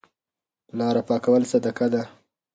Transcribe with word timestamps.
لاره 0.77 1.01
پاکول 1.09 1.43
صدقه 1.51 1.87
ده. 1.93 2.03